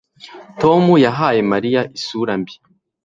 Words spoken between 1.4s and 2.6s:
mariya isura mbi